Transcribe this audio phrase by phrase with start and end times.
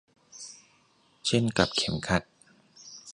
[1.25, 2.23] เช่นกับเข็มขัด